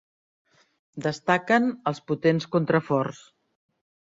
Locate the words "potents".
2.13-2.49